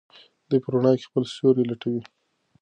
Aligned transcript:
دی 0.49 0.57
په 0.63 0.69
رڼا 0.73 0.91
کې 0.99 1.07
خپل 1.09 1.23
سیوری 1.33 1.63
لټوي. 1.69 2.01